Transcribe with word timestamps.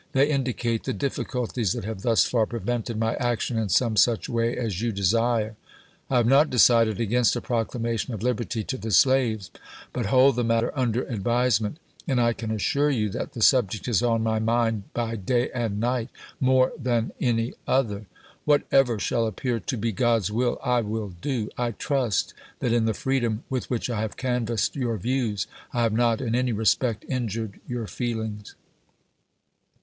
They 0.13 0.31
indicate 0.31 0.85
the 0.85 0.93
difficulties 0.93 1.73
that 1.73 1.85
have 1.85 2.01
thus 2.01 2.23
far 2.25 2.47
prevented 2.47 2.97
my 2.99 3.13
action 3.17 3.59
in 3.59 3.69
some 3.69 3.95
such 3.95 4.27
way 4.27 4.57
as 4.57 4.81
you 4.81 4.91
desire. 4.91 5.55
I 6.09 6.17
have 6.17 6.25
not 6.25 6.49
decided 6.49 6.99
against 6.99 7.35
a 7.35 7.39
proclamation 7.39 8.11
of 8.11 8.23
liberty 8.23 8.63
to 8.63 8.79
the 8.79 8.89
slaves, 8.89 9.51
but 9.93 10.07
hold 10.07 10.37
the 10.37 10.43
matter 10.43 10.71
under 10.75 11.03
advise 11.03 11.61
ment. 11.61 11.77
And 12.07 12.19
I 12.19 12.33
can 12.33 12.49
assure 12.49 12.89
you 12.89 13.09
that 13.11 13.33
the 13.33 13.43
subject 13.43 13.87
is 13.87 14.01
on 14.01 14.23
my 14.23 14.39
mind, 14.39 14.91
by 14.95 15.17
day 15.17 15.51
and 15.51 15.79
night, 15.79 16.09
more 16.39 16.71
than 16.79 17.11
any 17.21 17.53
other. 17.67 18.07
Whatever 18.43 18.97
shall 18.97 19.27
appear 19.27 19.59
to 19.59 19.77
be 19.77 19.91
God's 19.91 20.31
will, 20.31 20.57
I 20.63 20.81
will 20.81 21.09
do. 21.09 21.47
I 21.59 21.73
trust 21.73 22.33
that 22.59 22.73
in 22.73 22.85
the 22.85 22.95
freedom 22.95 23.43
with 23.51 23.69
which 23.69 23.87
I 23.87 24.01
have 24.01 24.17
canvassed 24.17 24.75
your 24.75 24.97
views 24.97 25.45
I 25.71 25.83
have 25.83 25.93
not 25.93 26.21
in 26.21 26.33
any 26.33 26.53
respect 26.53 27.05
injured 27.07 27.59
your 27.67 27.85
feelings. 27.85 28.55